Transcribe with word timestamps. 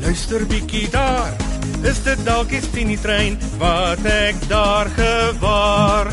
luister 0.00 0.46
bietjie 0.46 0.88
daar. 0.90 1.32
Is 1.86 2.02
dit 2.02 2.24
dalk 2.26 2.48
die 2.50 2.60
Tini 2.72 2.96
trein 2.98 3.38
wat 3.60 4.04
ek 4.04 4.34
daar 4.50 4.88
gewaar? 4.96 6.10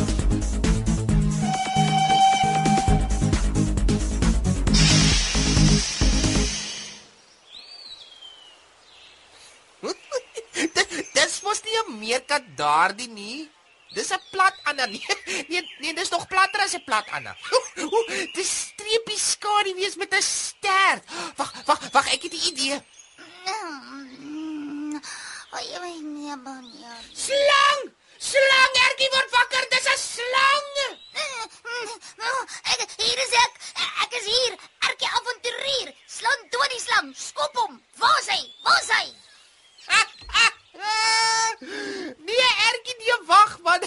dis 11.17 11.41
mos 11.43 11.61
nie 11.65 11.77
'n 11.81 11.99
meerkat 11.99 12.43
daardie 12.55 13.09
nie. 13.09 13.49
Dis 13.95 14.11
'n 14.11 14.21
plat 14.31 14.55
Anna. 14.63 14.85
Nee, 14.95 15.01
nee, 15.47 15.63
nee, 15.79 15.93
dis 15.93 16.09
nog 16.09 16.27
platter 16.27 16.61
as 16.61 16.75
'n 16.75 16.83
plat 16.83 17.07
Anna. 17.11 17.35
Dis 18.37 18.51
streepie 18.67 19.19
skadu 19.19 19.73
wees 19.75 19.95
met 19.95 20.11
'n 20.13 20.21
ster. 20.21 21.01
Wag, 21.35 21.53
wag, 21.65 21.79
wag, 21.91 22.07
ek 22.13 22.21
het 22.27 22.33
'n 22.33 22.47
idee. 22.51 22.77
Ai, 25.55 25.79
my 25.79 25.95
nee, 26.03 26.35
bonnie. 26.43 26.83
Slang! 27.13 27.81
Slang, 28.19 28.73
Ertjie 28.85 29.09
word 29.13 29.29
wakker. 29.35 29.65
Dis 29.71 29.87
'n 29.87 29.99
slang. 30.03 30.67
Ek 32.71 32.81
hier 32.97 33.19
is 33.25 33.33
ek. 33.43 33.53
Ek 34.03 34.17
is 34.19 34.25
hier. 34.33 34.57
Erkie 34.87 35.11
avonturier. 35.19 35.93
Slaan 36.17 36.41
dood 36.51 36.71
die 36.75 36.81
slang. 36.87 37.13
Skop 37.15 37.55
hom. 37.61 37.79
Waar 38.01 38.19
is 38.19 38.27
hy? 38.33 38.41
Waar 38.67 38.81
is 38.83 38.91
hy? 38.97 39.05
Nee, 42.27 42.51
Ertjie, 42.67 42.97
nee, 42.99 43.17
wag 43.31 43.57
man. 43.63 43.81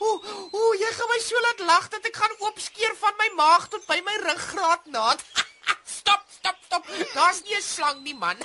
Ooh, 0.00 0.20
ooh, 0.50 0.74
jy 0.74 0.90
gaan 0.98 1.10
my 1.14 1.20
so 1.22 1.40
laat 1.46 1.60
lag 1.70 1.88
dat 1.94 2.10
ek 2.10 2.16
gaan 2.16 2.36
oopskeer 2.40 2.96
van 2.98 3.14
my 3.22 3.30
maag 3.38 3.68
tot 3.70 3.86
by 3.86 4.00
my 4.02 4.16
ruggraat 4.26 4.86
naad. 4.86 5.22
Stop, 5.84 6.26
stop, 6.38 6.58
stop. 6.66 6.82
Daar's 7.14 7.42
nie 7.46 7.56
'n 7.56 7.62
slang 7.62 8.02
nie, 8.02 8.18
man. 8.18 8.38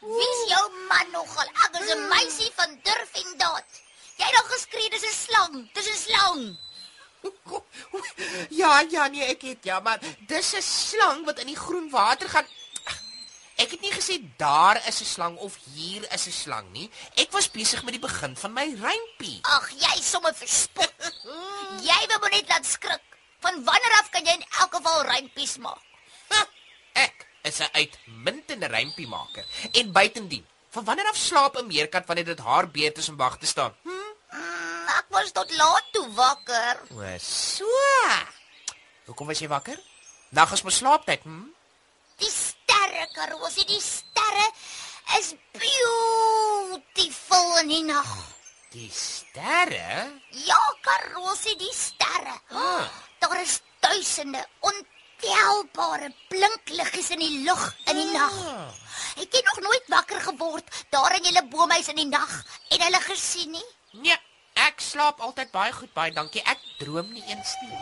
Wie 0.00 0.30
is 0.34 0.42
jou 0.52 0.64
man 0.88 1.10
nogal? 1.10 1.48
Ek 1.64 1.78
is 1.80 1.90
'n 1.94 2.08
meisie 2.08 2.52
van 2.54 2.78
durf 2.82 3.10
en 3.22 3.30
daad. 3.38 3.70
Jy 4.18 4.24
het 4.24 4.38
al 4.40 4.50
geskree 4.54 4.90
dis 4.90 5.02
'n 5.02 5.16
slang. 5.26 5.72
Dis 5.74 5.88
'n 5.88 5.98
slang. 6.06 6.58
Ja, 8.50 8.80
ja, 8.90 9.06
nee, 9.08 9.24
ek 9.24 9.42
het 9.42 9.64
ja, 9.64 9.80
maar 9.80 9.98
dis 10.26 10.54
'n 10.54 10.62
slang 10.62 11.24
wat 11.24 11.38
in 11.38 11.46
die 11.46 11.56
groen 11.56 11.90
water 11.90 12.28
gaan. 12.28 12.46
Ek 13.58 13.70
het 13.74 13.80
nie 13.80 13.90
gesê 13.92 14.22
daar 14.36 14.78
is 14.86 15.00
'n 15.00 15.04
slang 15.04 15.36
of 15.36 15.58
hier 15.74 16.06
is 16.12 16.26
'n 16.26 16.32
slang 16.32 16.70
nie. 16.72 16.90
Ek 17.14 17.32
was 17.32 17.50
besig 17.50 17.82
met 17.82 17.92
die 17.92 18.06
begin 18.08 18.36
van 18.36 18.52
my 18.52 18.66
rympie. 18.74 19.38
Ag, 19.42 19.70
jy 19.70 20.02
sommer 20.02 20.34
verspot. 20.34 20.94
jy 21.90 22.00
wil 22.06 22.18
my 22.18 22.28
net 22.28 22.48
laat 22.48 22.66
skrik. 22.66 23.02
Van 23.40 23.64
wanneer 23.64 23.98
af 23.98 24.10
kan 24.10 24.24
jy 24.24 24.32
in 24.32 24.46
elk 24.60 24.74
geval 24.74 25.02
rympies 25.02 25.56
maak? 25.58 25.87
Is 27.48 27.60
'n 27.64 27.72
uitmuntende 27.72 28.66
rympiemaker. 28.66 29.44
En 29.72 29.92
buitendien, 29.92 30.46
van 30.70 30.84
wanneer 30.84 31.08
af 31.08 31.16
slaap 31.16 31.56
'n 31.56 31.66
meerkat 31.66 32.06
wanneer 32.06 32.24
dit 32.24 32.38
haar 32.38 32.70
beurt 32.70 32.98
is 32.98 33.08
om 33.08 33.16
wag 33.16 33.38
te 33.38 33.46
staan? 33.46 33.74
Hm? 33.82 33.88
Mm, 33.88 34.88
ek 34.98 35.06
was 35.08 35.32
tot 35.32 35.56
laat 35.56 35.84
toe 35.92 36.12
wakker. 36.12 36.76
O, 36.92 37.18
so. 37.18 37.64
Hoekom 39.04 39.26
was 39.26 39.38
jy 39.38 39.48
wakker? 39.48 39.80
Nag 40.28 40.52
is 40.52 40.62
my 40.62 40.70
slaaptyd, 40.70 41.22
hm? 41.22 41.44
Die 42.16 42.30
sterre, 42.30 43.08
Karosie, 43.12 43.64
die 43.64 43.80
sterre 43.80 44.50
is 45.18 45.34
beautiful 45.52 47.58
in 47.62 47.68
die 47.68 47.84
nag. 47.84 48.16
Die 48.70 48.90
sterre? 48.92 50.20
Ja, 50.30 50.74
Karosie, 50.80 51.56
die 51.56 51.72
sterre. 51.72 52.40
Oh, 52.50 52.88
daar 53.18 53.40
is 53.40 53.60
duisende 53.80 54.46
ontelbare 54.60 54.97
blinkliggies 56.28 57.10
in 57.10 57.18
die 57.18 57.42
lug 57.44 57.64
in 57.90 57.96
die 57.96 58.12
nag. 58.12 58.36
Het 59.18 59.34
jy 59.34 59.42
nog 59.44 59.60
nooit 59.66 59.84
wakker 59.88 60.20
geword 60.20 60.84
daar 60.90 61.16
in 61.16 61.24
julle 61.24 61.44
boomhuis 61.50 61.88
in 61.88 62.02
die 62.02 62.08
nag 62.08 62.44
en 62.68 62.82
hulle 62.86 63.00
gesien 63.00 63.50
nie? 63.50 63.68
Nee, 63.92 64.18
ek 64.68 64.80
slaap 64.80 65.20
altyd 65.20 65.50
baie 65.50 65.72
goed, 65.72 65.92
baie 65.94 66.12
dankie. 66.12 66.44
Ek 66.44 66.60
droom 66.78 67.12
nie 67.12 67.24
eens 67.26 67.56
nie. 67.62 67.72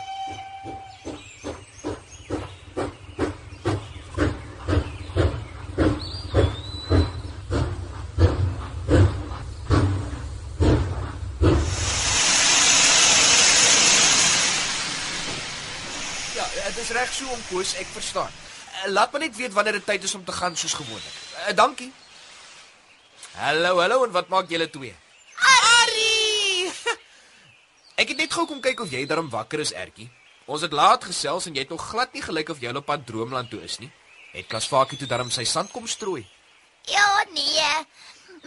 Ja, 16.37 16.45
dit 16.65 16.77
is 16.77 16.86
reg 16.97 17.13
so 17.13 17.29
om 17.33 17.41
koes, 17.51 17.75
ek 17.81 17.89
verstaan. 17.93 18.31
Eh, 18.81 18.89
Laat 18.93 19.13
my 19.13 19.19
net 19.25 19.35
weet 19.37 19.53
wanneer 19.53 19.77
dit 19.79 19.85
tyd 19.85 20.03
is 20.03 20.15
om 20.17 20.23
te 20.25 20.33
gaan 20.35 20.55
soos 20.57 20.73
gewoonlik. 20.77 21.17
Uh, 21.47 21.53
dankie. 21.55 21.91
Hallo, 23.37 23.77
hallo 23.81 24.03
en 24.05 24.13
wat 24.15 24.29
maak 24.33 24.49
julle 24.49 24.69
twee? 24.73 24.93
Arrie! 25.37 26.71
Ek 28.01 28.13
het 28.13 28.17
net 28.17 28.33
gou 28.33 28.45
kom 28.49 28.61
kyk 28.61 28.81
of 28.85 28.93
jy 28.93 29.03
darm 29.09 29.29
wakker 29.33 29.61
is, 29.61 29.73
Ertjie. 29.77 30.09
Ons 30.47 30.63
het 30.65 30.73
laat 30.73 31.03
gesels 31.05 31.45
en 31.49 31.57
jy 31.57 31.65
het 31.65 31.73
nog 31.73 31.83
glad 31.91 32.13
nie 32.15 32.23
gelyk 32.23 32.49
of 32.53 32.61
jy 32.63 32.71
op 32.73 32.85
pad 32.87 33.05
droomland 33.05 33.49
toe 33.51 33.61
is 33.67 33.77
nie. 33.83 33.91
Het 34.33 34.47
Kasvakie 34.49 34.97
toe 35.01 35.09
darm 35.09 35.29
sy 35.33 35.43
sand 35.45 35.73
kom 35.73 35.87
strooi. 35.89 36.23
Ja, 36.87 37.05
nee. 37.35 37.67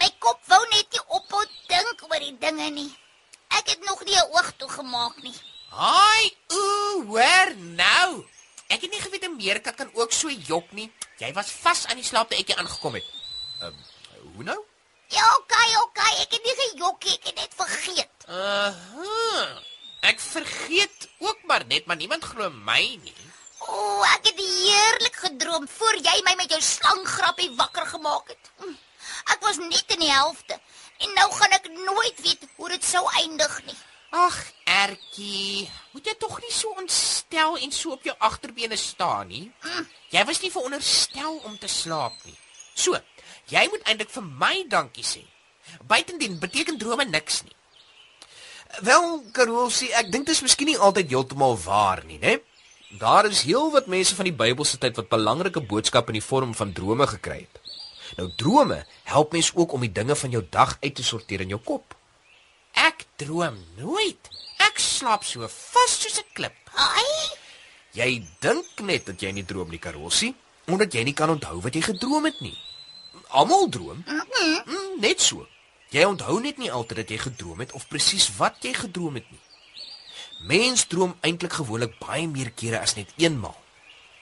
My 0.01 0.09
kop 0.23 0.41
wou 0.49 0.61
net 0.73 0.89
nie 0.95 1.03
ophou 1.19 1.43
dink 1.69 2.03
oor 2.09 2.23
die 2.23 2.35
dinge 2.41 2.71
nie. 2.75 2.91
Ek 3.59 3.75
het 3.75 3.85
nog 3.87 4.03
nie 4.07 4.17
'n 4.17 4.31
oog 4.33 4.53
toegemaak 4.57 5.23
nie. 5.23 5.35
Haai, 5.71 6.35
ooh, 6.51 7.07
hoor 7.07 7.51
nou. 7.77 8.25
Ek 8.71 8.85
het 8.87 8.91
nie 8.91 9.01
geweet 9.03 9.25
'n 9.27 9.37
meerkat 9.37 9.75
kan 9.77 9.91
ook 9.95 10.13
so 10.13 10.29
jok 10.31 10.73
nie. 10.73 10.91
Jy 11.19 11.33
was 11.33 11.51
vas 11.51 11.87
aan 11.87 11.97
die 12.01 12.05
slaap 12.05 12.29
toe 12.31 12.39
ek 12.39 12.47
hier 12.47 12.57
aangekom 12.63 12.95
het. 12.95 13.05
Ehm, 13.61 13.67
um, 13.67 13.77
hoe 14.35 14.45
nou? 14.45 14.61
Ja, 15.09 15.27
okay, 15.37 15.71
okay, 15.83 16.13
ek 16.23 16.31
het 16.37 16.45
nie 16.45 16.55
gejok 16.63 17.05
nie, 17.05 17.15
ek 17.15 17.25
het 17.25 17.35
net 17.35 17.55
vergeet. 17.57 18.11
Aha. 18.29 19.63
Ek 20.01 20.21
vergeet 20.21 21.09
ook 21.19 21.39
maar 21.45 21.65
net, 21.67 21.87
maar 21.87 21.97
niemand 21.97 22.25
glo 22.25 22.51
my 22.51 22.99
nie. 23.03 23.15
O, 23.59 23.73
oh, 23.75 24.13
ek 24.15 24.25
het 24.31 24.39
heerlik 24.39 25.17
gedroom 25.17 25.69
voor 25.69 25.97
jy 25.97 26.21
my 26.25 26.35
met 26.35 26.51
jou 26.51 26.61
slanggrappie 26.61 27.51
wakker 27.57 27.87
gemaak 27.87 28.29
het. 28.29 28.51
Hm, 28.59 28.77
Ek 29.35 29.41
was 29.45 29.59
net 29.61 29.93
in 29.95 30.03
die 30.05 30.13
helfte 30.13 30.57
en 31.05 31.15
nou 31.17 31.27
gaan 31.33 31.55
ek 31.57 31.69
nooit 31.73 32.19
weet 32.25 32.43
hoe 32.57 32.69
dit 32.69 32.85
sou 32.85 33.03
eindig 33.21 33.55
nie. 33.67 33.77
Ag, 34.11 34.37
Ertjie, 34.67 35.69
moet 35.95 36.07
jy 36.07 36.15
tog 36.19 36.41
nie 36.43 36.51
so 36.51 36.75
ontstel 36.81 37.59
en 37.63 37.71
so 37.71 37.95
op 37.95 38.07
jou 38.07 38.15
agterbene 38.19 38.75
staan 38.77 39.29
nie? 39.31 39.45
Jy 40.11 40.25
was 40.27 40.41
nie 40.43 40.51
veronderstel 40.51 41.37
om 41.47 41.55
te 41.59 41.71
slaap 41.71 42.17
nie. 42.27 42.35
So, 42.75 42.99
jy 43.55 43.63
moet 43.71 43.87
eintlik 43.87 44.11
vir 44.11 44.27
my 44.27 44.55
dankie 44.71 45.07
sê. 45.07 45.23
Buitendien 45.87 46.41
beteken 46.43 46.79
drome 46.81 47.07
niks 47.07 47.45
nie. 47.47 47.55
Wel, 48.87 49.07
Karolsie, 49.35 49.93
ek 49.95 50.11
dink 50.11 50.27
dit 50.27 50.35
is 50.35 50.43
miskien 50.43 50.73
nie 50.73 50.79
altyd 50.79 51.11
heeltemal 51.11 51.55
waar 51.63 52.03
nie, 52.07 52.19
né? 52.23 52.41
Daar 52.99 53.29
is 53.31 53.45
heelwat 53.47 53.87
mense 53.87 54.19
van 54.19 54.27
die 54.27 54.35
Bybelse 54.35 54.79
tyd 54.83 54.99
wat 54.99 55.11
belangrike 55.11 55.63
boodskappe 55.63 56.11
in 56.11 56.19
die 56.19 56.27
vorm 56.27 56.55
van 56.59 56.75
drome 56.75 57.07
gekry 57.15 57.45
het. 57.45 57.63
Nou 58.19 58.27
drome 58.35 58.83
help 59.07 59.39
mens 59.39 59.53
ook 59.55 59.79
om 59.79 59.87
die 59.87 59.95
dinge 59.95 60.19
van 60.19 60.35
jou 60.35 60.43
dag 60.51 60.75
uit 60.83 60.95
te 60.99 61.07
sorteer 61.07 61.47
in 61.47 61.55
jou 61.55 61.63
kop. 61.63 61.95
Droom 63.21 63.57
nooit. 63.77 64.31
Ek 64.65 64.79
slaap 64.81 65.25
so 65.25 65.41
vas 65.47 65.93
soos 66.01 66.19
'n 66.21 66.29
klip. 66.33 66.57
Ai, 66.75 67.39
Jy 67.91 68.23
dink 68.39 68.81
net 68.87 69.07
dat 69.09 69.23
jy 69.23 69.33
nie 69.35 69.43
droom 69.45 69.71
nie, 69.71 69.81
Karolsie, 69.83 70.35
omdat 70.71 70.95
jy 70.95 71.03
nie 71.05 71.15
kan 71.15 71.31
onthou 71.33 71.57
wat 71.65 71.75
jy 71.75 71.83
gedroom 71.83 72.29
het 72.29 72.39
nie. 72.41 72.55
Almal 73.35 73.67
droom. 73.69 74.05
Mm, 74.07 75.01
net 75.03 75.21
so. 75.21 75.47
Jy 75.91 76.05
onthou 76.07 76.39
net 76.41 76.59
nie 76.59 76.71
altyd 76.71 76.97
dat 77.03 77.11
jy 77.11 77.19
gedroom 77.19 77.59
het 77.59 77.73
of 77.73 77.89
presies 77.91 78.29
wat 78.39 78.63
jy 78.63 78.73
gedroom 78.75 79.19
het 79.19 79.27
nie. 79.31 79.41
Mens 80.47 80.87
droom 80.87 81.17
eintlik 81.27 81.53
gewoonlik 81.59 81.99
baie 81.99 82.29
meer 82.29 82.53
kere 82.55 82.79
as 82.79 82.95
net 82.95 83.11
eenmaal. 83.19 83.59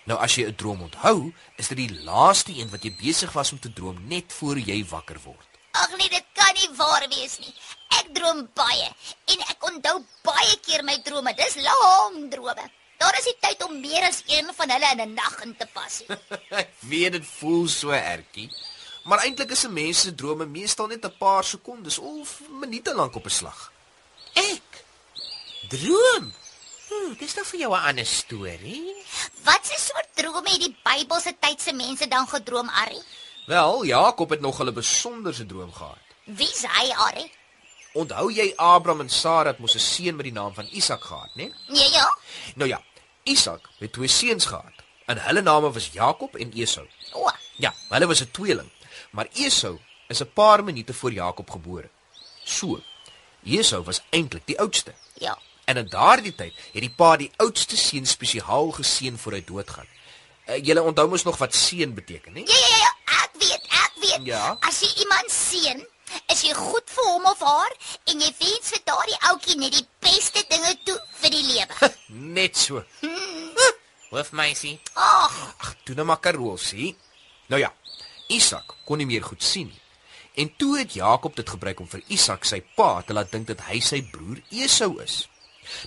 Nou 0.09 0.17
as 0.19 0.35
jy 0.35 0.49
'n 0.49 0.55
droom 0.57 0.83
onthou, 0.83 1.33
is 1.57 1.69
dit 1.69 1.77
die 1.77 2.03
laaste 2.05 2.53
een 2.57 2.71
wat 2.71 2.83
jy 2.85 2.97
besig 2.97 3.33
was 3.33 3.53
om 3.53 3.59
te 3.61 3.73
droom 3.73 4.09
net 4.09 4.33
voor 4.33 4.57
jy 4.59 4.85
wakker 4.89 5.21
word. 5.25 5.49
Ag 5.73 5.91
nee, 5.99 6.09
dit 6.09 6.25
kan 6.33 6.55
nie 6.55 6.77
waar 6.77 7.05
wees 7.09 7.39
nie. 7.39 7.55
Ek 8.09 8.15
droom 8.17 8.47
baie 8.57 8.89
en 9.29 9.43
ek 9.53 9.65
onthou 9.69 9.99
baie 10.25 10.55
keer 10.65 10.81
my 10.81 10.97
drome. 11.05 11.35
Dis 11.37 11.59
lang 11.61 12.31
drome. 12.33 12.65
Daar 12.99 13.19
is 13.19 13.27
nie 13.29 13.37
tyd 13.43 13.65
om 13.67 13.75
meer 13.83 14.07
as 14.09 14.23
een 14.33 14.49
van 14.57 14.71
hulle 14.73 14.89
in 14.95 15.03
'n 15.05 15.15
nag 15.15 15.37
in 15.45 15.53
te 15.57 15.67
pas 15.75 16.01
nie. 16.09 16.17
Ek 16.63 16.73
weet 16.89 17.13
dit 17.13 17.27
voel 17.39 17.69
so 17.69 17.93
ertjie. 17.93 18.49
Maar 19.05 19.25
eintlik 19.27 19.53
is 19.53 19.67
'n 19.67 19.73
mens 19.73 20.01
se 20.01 20.15
drome 20.15 20.47
meestal 20.47 20.89
net 20.89 21.05
'n 21.05 21.19
paar 21.19 21.45
sekondes 21.45 21.99
of 21.99 22.41
minute 22.49 22.95
lank 22.95 23.15
op 23.15 23.27
'n 23.27 23.31
slag. 23.41 23.73
Ek 24.33 24.85
droom. 25.69 26.33
Hm, 26.89 27.13
dis 27.19 27.35
nou 27.35 27.47
vir 27.47 27.61
jou 27.61 27.73
'n 27.77 27.87
ander 27.93 28.07
storie. 28.07 28.97
Wat 29.45 29.69
'n 29.69 29.81
soort 29.89 30.09
drome 30.15 30.51
het 30.51 30.61
die 30.61 30.77
Bybelse 30.83 31.37
tyd 31.41 31.61
se 31.61 31.73
mense 31.73 32.09
dan 32.09 32.27
gedroom, 32.27 32.69
Arrie? 32.69 33.05
Wel, 33.47 33.85
Jakob 33.85 34.31
het 34.31 34.41
nog 34.41 34.61
'n 34.61 34.73
besonderse 34.73 35.47
droom 35.47 35.73
gehad. 35.73 36.07
Wie's 36.25 36.65
hy, 36.65 36.89
Arrie? 36.93 37.38
Onthou 37.99 38.29
jy 38.31 38.53
Abraham 38.57 39.01
en 39.07 39.09
Sara 39.11 39.51
het 39.51 39.59
mos 39.59 39.75
'n 39.75 39.79
seun 39.83 40.17
met 40.17 40.25
die 40.25 40.33
naam 40.33 40.55
van 40.55 40.69
Isak 40.71 41.05
gehad, 41.05 41.31
né? 41.35 41.51
Nee, 41.69 41.91
ja. 41.91 42.07
Nou 42.55 42.69
ja, 42.69 42.81
Isak 43.25 43.69
het 43.79 43.93
twee 43.93 44.09
seuns 44.09 44.45
gehad. 44.47 44.73
En 45.07 45.19
hulle 45.19 45.43
name 45.43 45.73
was 45.73 45.89
Jakob 45.93 46.37
en 46.37 46.53
Esau. 46.53 46.87
O, 47.13 47.31
Ja, 47.57 47.75
hulle 47.89 48.07
was 48.07 48.21
'n 48.21 48.31
tweeling. 48.31 48.71
Maar 49.11 49.27
Esau 49.33 49.79
is 50.09 50.21
'n 50.21 50.33
paar 50.33 50.65
minute 50.65 50.95
voor 50.95 51.13
Jakob 51.13 51.51
gebore. 51.51 51.89
So, 52.45 52.81
Esau 53.45 53.83
was 53.85 54.01
eintlik 54.11 54.47
die 54.47 54.59
oudste. 54.59 54.95
ja. 55.15 55.39
En 55.65 55.77
in 55.77 55.89
daardie 55.89 56.35
tyd 56.35 56.55
het 56.73 56.81
die 56.81 56.91
pa 56.91 57.17
die 57.17 57.31
oudste 57.37 57.77
seun 57.77 58.07
spesiaal 58.07 58.71
geseën 58.71 59.19
voor 59.19 59.33
hy 59.33 59.45
doodgaan. 59.45 59.87
Uh, 60.47 60.65
Julle 60.65 60.83
onthou 60.83 61.09
mos 61.09 61.23
nog 61.23 61.37
wat 61.39 61.55
seën 61.55 61.95
beteken, 61.95 62.33
né? 62.33 62.39
Ja, 62.45 62.57
ja, 62.57 62.77
ja, 62.77 62.77
ja, 62.79 63.23
ek 63.25 63.31
weet, 63.39 63.63
ek 63.69 63.93
weet. 64.01 64.27
Ja. 64.27 64.57
As 64.61 64.81
jy 64.81 64.89
iemand 65.01 65.31
seën, 65.31 65.87
is 66.33 66.43
jy 66.43 66.55
goed 66.55 66.91
vir 66.95 67.11
hom 67.13 67.27
of 67.31 67.41
haar 67.41 67.75
en 68.11 68.21
jy 68.21 68.31
wens 68.41 68.71
vir 68.75 68.85
daardie 68.85 69.19
ouetjie 69.31 69.59
net 69.59 69.73
die 69.73 69.87
beste 70.01 70.45
dinge 70.49 70.77
toe 70.85 70.99
vir 71.21 71.31
die 71.31 71.45
lewe. 71.53 71.91
Net 72.39 72.57
so. 72.57 72.85
Hoofmeisie. 74.11 74.79
Ag, 74.95 75.37
Ag, 75.59 75.75
toe 75.85 75.95
nou 75.95 76.07
maar 76.09 76.21
Karol 76.25 76.57
sien. 76.59 76.97
Nou 77.49 77.61
ja, 77.61 77.73
Isak 78.29 78.75
kon 78.85 79.01
nie 79.01 79.09
meer 79.09 79.25
goed 79.25 79.43
sien 79.45 79.69
nie. 79.69 79.83
En 80.39 80.57
toe 80.57 80.79
het 80.79 80.95
Jakob 80.95 81.37
dit 81.37 81.49
gebruik 81.51 81.81
om 81.81 81.89
vir 81.91 82.05
Isak 82.15 82.45
sy 82.47 82.61
pa 82.77 83.01
te 83.03 83.17
laat 83.17 83.33
dink 83.33 83.49
dat 83.51 83.65
hy 83.67 83.81
sy 83.83 83.99
broer 84.13 84.39
Esau 84.55 84.95
is. 85.03 85.25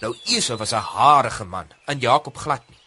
Nou 0.04 0.12
Esau 0.26 0.58
was 0.60 0.74
'n 0.74 0.88
harige 0.94 1.46
man 1.46 1.72
en 1.86 2.00
Jakob 2.00 2.38
glad 2.38 2.64
nie. 2.70 2.80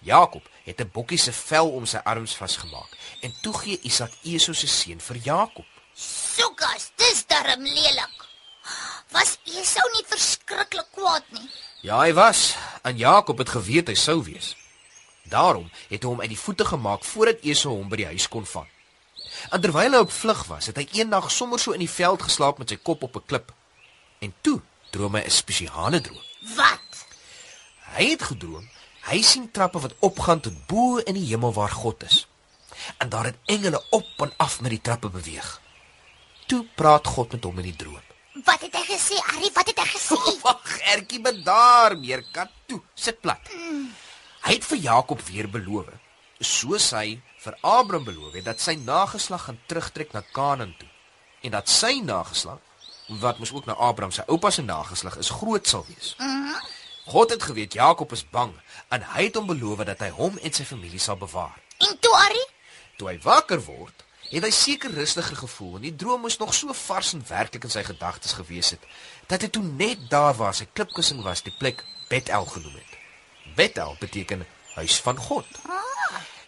Jakob 0.00 0.42
het 0.64 0.80
'n 0.80 0.90
bokkie 0.92 1.18
se 1.18 1.32
vel 1.32 1.70
om 1.70 1.86
sy 1.86 1.96
arms 1.96 2.36
vasgemaak 2.36 2.90
en 3.20 3.34
toe 3.42 3.54
gee 3.58 3.78
Isak 3.82 4.12
Esau 4.22 4.54
se 4.54 4.66
seun 4.66 5.00
vir 5.00 5.16
Jakob. 5.16 5.66
Soekas, 5.94 6.90
dis 6.96 7.24
darm 7.26 7.64
lelik. 7.64 8.26
Was 9.12 9.36
Esau 9.44 9.84
nie 9.92 10.04
verskriklik 10.08 10.88
kwaad 10.96 11.24
nie? 11.30 11.48
Ja, 11.82 11.98
hy 12.00 12.12
was. 12.16 12.54
En 12.82 12.96
Jakob 12.96 13.38
het 13.42 13.52
geweet 13.52 13.90
hy 13.92 13.96
sou 13.98 14.22
wees. 14.24 14.54
Daarom 15.28 15.70
het 15.88 16.02
hy 16.02 16.08
hom 16.08 16.20
uit 16.20 16.32
die 16.32 16.40
voete 16.40 16.64
gemaak 16.64 17.04
voordat 17.04 17.42
Esau 17.42 17.74
hom 17.76 17.88
by 17.92 18.02
die 18.02 18.10
huis 18.12 18.28
kon 18.28 18.46
vang. 18.46 18.68
En 19.50 19.60
terwyl 19.60 19.96
hy 19.96 20.02
op 20.04 20.12
vlug 20.12 20.44
was, 20.48 20.68
het 20.70 20.78
hy 20.78 20.86
eendag 21.00 21.30
sommer 21.32 21.60
so 21.60 21.74
in 21.76 21.82
die 21.82 21.90
veld 21.90 22.22
geslaap 22.22 22.60
met 22.60 22.72
sy 22.72 22.76
kop 22.76 23.02
op 23.02 23.16
'n 23.16 23.26
klip. 23.26 23.52
En 24.20 24.34
toe 24.40 24.60
droom 24.92 25.14
hy 25.14 25.24
'n 25.24 25.30
spesiale 25.30 26.00
droom. 26.00 26.22
Wat? 26.56 27.06
Hy 27.96 28.10
het 28.10 28.22
gedroom 28.22 28.68
hy 29.10 29.22
sien 29.26 29.48
trappe 29.50 29.80
wat 29.82 29.96
opgaan 29.98 30.40
tot 30.40 30.58
bo 30.70 31.00
in 31.02 31.16
die 31.18 31.26
hemel 31.30 31.52
waar 31.56 31.72
God 31.74 32.04
is. 32.06 32.26
En 33.02 33.08
daar 33.08 33.30
het 33.30 33.38
engele 33.50 33.82
op 33.90 34.24
en 34.24 34.32
af 34.36 34.60
met 34.60 34.70
die 34.70 34.80
trappe 34.80 35.08
beweeg. 35.08 35.60
Toe 36.52 36.66
praat 36.76 37.06
God 37.08 37.32
met 37.32 37.46
hom 37.48 37.60
in 37.62 37.70
die 37.70 37.78
droom. 37.80 38.08
Wat 38.44 38.60
het 38.60 38.74
hy 38.76 38.82
gesê, 38.84 39.16
Arrie? 39.30 39.48
Wat 39.56 39.70
het 39.70 39.78
hy 39.80 39.86
gesê? 39.88 40.16
Wag, 40.44 40.74
Ertjie, 40.92 41.20
bedaar, 41.24 41.94
meerkat 41.96 42.52
toe, 42.68 42.82
sit 42.92 43.22
plat. 43.24 43.48
Hy 44.42 44.52
het 44.58 44.66
vir 44.68 44.82
Jakob 44.84 45.22
weer 45.30 45.48
beloof, 45.48 45.88
soos 46.44 46.90
hy 46.92 47.22
vir 47.40 47.56
Abraham 47.62 48.04
beloof 48.04 48.36
het 48.36 48.50
dat 48.50 48.60
sy 48.60 48.74
nageslag 48.82 49.46
gaan 49.46 49.62
terugtrek 49.70 50.12
na 50.12 50.20
Kanaan 50.36 50.76
toe 50.76 50.90
en 51.42 51.56
dat 51.56 51.72
sy 51.72 51.94
nageslag, 52.04 52.60
wat 53.22 53.40
mos 53.40 53.54
ook 53.56 53.64
na 53.66 53.78
Abraham 53.88 54.12
se 54.12 54.26
oupa 54.28 54.52
se 54.52 54.62
nageslag 54.62 55.16
is, 55.24 55.32
groot 55.32 55.66
sal 55.66 55.86
wees. 55.88 56.12
God 57.08 57.32
het 57.32 57.48
geweet 57.48 57.80
Jakob 57.80 58.12
is 58.12 58.26
bang 58.28 58.52
en 58.92 59.08
hy 59.16 59.30
het 59.30 59.40
hom 59.40 59.48
beloof 59.48 59.86
dat 59.88 60.04
hy 60.04 60.12
hom 60.20 60.36
en 60.36 60.52
sy 60.52 60.68
familie 60.68 61.00
sal 61.00 61.16
bewaar. 61.16 61.56
En 61.80 61.96
toe, 61.96 62.12
Arrie? 62.26 62.48
Toe 63.00 63.14
hy 63.14 63.20
wakker 63.24 63.64
word, 63.64 64.04
het 64.32 64.44
hy 64.46 64.50
seker 64.56 64.94
rustiger 64.96 65.36
gevoel 65.36 65.76
en 65.76 65.86
die 65.86 65.96
droom 65.96 66.24
moes 66.24 66.38
nog 66.40 66.54
so 66.56 66.72
vars 66.72 67.12
en 67.12 67.24
werklik 67.28 67.66
in 67.68 67.72
sy 67.74 67.82
gedagtes 67.84 68.32
gewees 68.38 68.72
het 68.74 68.86
dat 69.28 69.44
hy 69.44 69.50
toe 69.52 69.64
net 69.64 70.08
daar 70.12 70.34
waar 70.38 70.56
sy 70.56 70.66
klipkussing 70.72 71.20
was, 71.24 71.44
die 71.44 71.54
plek 71.58 71.84
Bethel 72.08 72.44
genoem 72.48 72.74
het. 72.76 72.98
Bethel 73.56 73.96
beteken 74.00 74.46
huis 74.74 74.98
van 75.04 75.16
God. 75.16 75.46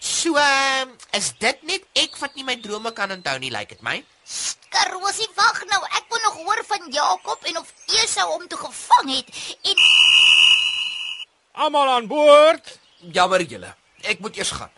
So, 0.05 0.37
uh, 0.37 0.85
is 1.17 1.31
dit 1.41 1.63
net 1.65 1.85
ek 1.97 2.19
wat 2.21 2.35
nie 2.37 2.45
my 2.45 2.59
drome 2.61 2.93
kan 2.93 3.13
onthou 3.15 3.39
nie, 3.41 3.53
lyk 3.53 3.71
like 3.71 3.77
dit 3.77 3.85
my? 3.87 3.97
Karosie, 4.75 5.29
wag 5.37 5.63
nou. 5.71 5.81
Ek 5.97 6.09
wil 6.13 6.21
nog 6.27 6.37
hoor 6.43 6.61
van 6.69 6.89
Jakob 6.93 7.49
en 7.49 7.61
of 7.63 7.73
Esau 8.01 8.27
hom 8.35 8.45
toe 8.49 8.59
gevang 8.67 9.13
het 9.15 9.33
en 9.63 9.83
Almal 11.65 11.89
aan 11.89 12.09
boord. 12.11 12.73
Jammer 13.15 13.45
julle, 13.47 13.71
ek 14.03 14.21
moet 14.21 14.37
eers 14.37 14.51
gaan. 14.57 14.73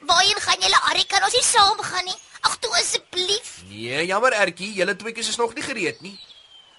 Waarheen 0.00 0.40
gaan 0.40 0.60
julle, 0.60 0.80
Arrie? 0.90 1.06
Kan 1.06 1.22
ons 1.22 1.32
nie 1.32 1.44
saam 1.44 1.80
gaan 1.82 2.04
nie? 2.04 2.18
Ag, 2.40 2.56
toe 2.58 2.72
asseblief. 2.78 3.62
Nee, 3.68 4.06
jammer 4.06 4.32
Ertjie, 4.32 4.72
julle 4.72 4.96
tweeetjies 4.96 5.28
is 5.28 5.36
nog 5.40 5.54
nie 5.54 5.64
gereed 5.64 6.00
nie. 6.00 6.18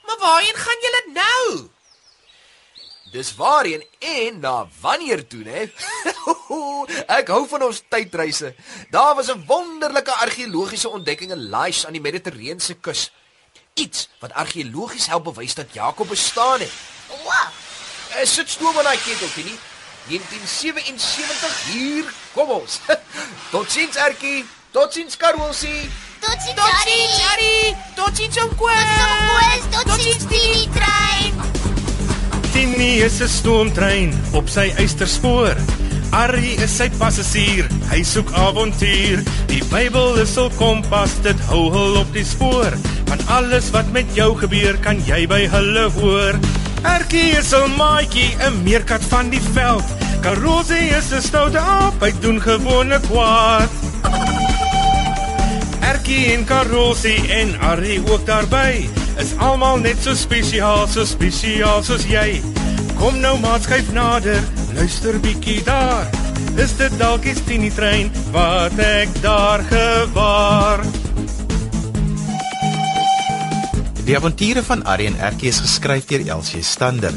Maar 0.07 0.17
waarheen 0.19 0.55
gaan 0.55 0.85
julle 0.85 1.01
nou? 1.13 1.69
Dis 3.11 3.35
waarheen 3.35 3.83
en 3.99 4.39
na 4.39 4.67
wanneer 4.81 5.27
toe, 5.27 5.43
hè? 5.47 5.63
ek 7.19 7.29
hou 7.31 7.43
van 7.47 7.63
ons 7.69 7.81
tydreise. 7.89 8.53
Daar 8.91 9.15
was 9.15 9.31
'n 9.31 9.45
wonderlike 9.47 10.11
argeologiese 10.11 10.89
ontdekking 10.89 11.31
in 11.31 11.49
Laish 11.49 11.85
aan 11.85 11.95
die 11.95 12.01
Mediterrane 12.01 12.75
kus. 12.81 13.11
Iets 13.73 14.09
wat 14.19 14.33
argeologies 14.33 15.07
help 15.07 15.23
bewys 15.23 15.55
dat 15.55 15.73
Jakob 15.73 16.07
bestaan 16.07 16.59
het. 16.59 16.71
Wow. 17.23 17.47
Uh, 18.15 18.25
sit 18.25 18.49
stoom 18.49 18.77
aan 18.77 18.83
daai 18.83 18.97
keteltjie 18.97 19.43
nie. 19.43 19.59
1977 20.09 21.73
hier 21.73 22.06
kom 22.33 22.49
ons. 22.49 22.80
Totsiens 23.54 23.95
Ertjie. 23.95 24.45
Totsiens 24.71 25.18
Karolsie. 25.18 25.90
Totsiens, 26.19 26.56
Totsiens, 26.56 26.80
Arrie. 26.80 27.07
Harry. 27.26 27.76
Totsiens 27.95 28.37
Koos. 28.57 28.94
Totsiens, 29.02 29.68
totsiens, 29.83 30.26
die 30.31 30.69
trein. 30.76 31.33
Tini 32.54 33.04
is 33.06 33.19
'n 33.21 33.28
stoomtrein 33.28 34.14
op 34.33 34.49
sy 34.49 34.71
eysterspoor. 34.78 35.56
Arrie 36.11 36.56
is 36.64 36.71
sy 36.78 36.87
passasier, 36.97 37.68
hy 37.92 37.99
soek 38.04 38.31
avontuur. 38.31 39.23
Die 39.52 39.64
Bybel 39.69 40.21
is 40.23 40.35
hul 40.40 40.49
kompas, 40.56 41.18
dit 41.21 41.40
hou 41.49 41.68
hul 41.73 41.99
op 41.99 42.14
die 42.16 42.26
spoor. 42.26 42.71
Van 43.11 43.19
alles 43.28 43.69
wat 43.76 43.92
met 43.92 44.07
jou 44.16 44.31
gebeur, 44.40 44.78
kan 44.81 45.04
jy 45.06 45.28
by 45.28 45.44
hulle 45.52 45.90
hoor. 45.99 46.40
Erkie 46.83 47.37
is 47.37 47.54
'n 47.54 47.76
maatjie, 47.76 48.35
'n 48.40 48.64
meerkat 48.64 49.04
van 49.04 49.30
die 49.30 49.42
veld. 49.54 49.96
Karosie 50.21 50.90
is 50.97 51.12
'n 51.14 51.21
stoute 51.21 51.59
aap, 51.59 52.02
hy 52.02 52.12
doen 52.19 52.42
gewone 52.42 53.00
kwaad. 53.00 53.69
Erkie 55.81 56.33
en 56.33 56.45
Karosie 56.45 57.21
en 57.31 57.59
Arrie 57.59 58.02
ook 58.12 58.26
daarby 58.26 58.90
is 59.18 59.33
almal 59.38 59.78
net 59.78 59.97
so 60.02 60.14
spesiaal, 60.16 60.88
so 60.88 61.06
spesiaal 61.06 61.83
soos 61.83 62.06
jy. 62.06 62.42
Kom 62.97 63.19
nou 63.21 63.38
maat 63.40 63.66
skuif 63.66 63.92
nader, 63.94 64.42
luister 64.74 65.19
bietjie 65.19 65.64
daar. 65.66 66.09
Is 66.57 66.74
dit 66.78 66.94
dalk 66.97 67.21
die 67.21 67.36
Tini 67.45 67.69
trein 67.69 68.09
wat 68.33 68.80
ek 68.81 69.09
daar 69.21 69.62
gewaar? 69.69 70.81
Die 74.07 74.16
avonture 74.18 74.64
van 74.64 74.83
en 74.83 75.19
Erkie 75.19 75.50
is 75.50 75.59
geskryf 75.59 76.06
deur 76.07 76.24
Elsie 76.28 76.64
Stander. 76.64 77.14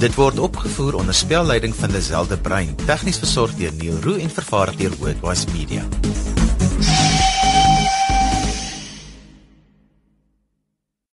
Dit 0.00 0.14
word 0.16 0.38
opgevoer 0.38 0.94
onder 0.94 1.14
spelleiding 1.14 1.74
van 1.76 1.92
Lazelle 1.92 2.26
de 2.26 2.38
Bruin, 2.38 2.72
tegnies 2.86 3.18
versorg 3.20 3.52
deur 3.54 3.72
Neil 3.76 4.00
Roo 4.00 4.16
en 4.16 4.30
vervaar 4.30 4.72
deur 4.76 4.96
Worldwide 4.96 5.52
Media. 5.52 6.29